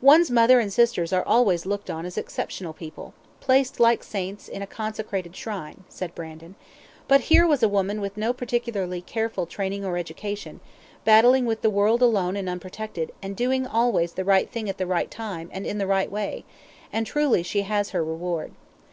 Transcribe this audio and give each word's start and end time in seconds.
"One's 0.00 0.30
mother 0.30 0.60
and 0.60 0.72
sisters 0.72 1.12
are 1.12 1.24
always 1.24 1.66
looked 1.66 1.90
on 1.90 2.06
as 2.06 2.16
exceptional 2.16 2.72
people 2.72 3.12
placed 3.40 3.80
like 3.80 4.04
saints 4.04 4.46
in 4.46 4.62
a 4.62 4.68
consecrated 4.68 5.34
shrine," 5.34 5.82
said 5.88 6.14
Brandon; 6.14 6.54
"but 7.08 7.22
here 7.22 7.44
was 7.44 7.60
a 7.60 7.68
woman 7.68 8.00
with 8.00 8.16
no 8.16 8.32
particularly 8.32 9.02
careful 9.02 9.46
training 9.46 9.84
or 9.84 9.96
education, 9.98 10.60
battling 11.04 11.44
with 11.44 11.62
the 11.62 11.70
world 11.70 12.02
alone 12.02 12.36
and 12.36 12.48
unprotected, 12.48 13.10
and 13.20 13.34
doing 13.34 13.66
always 13.66 14.12
the 14.12 14.24
right 14.24 14.48
thing 14.48 14.68
at 14.68 14.78
the 14.78 14.86
right 14.86 15.10
time, 15.10 15.50
and 15.52 15.66
in 15.66 15.78
the 15.78 15.88
right 15.88 16.08
way 16.12 16.44
and 16.92 17.04
truly 17.04 17.42
she 17.42 17.62
has 17.62 17.90
her 17.90 18.04
reward. 18.04 18.52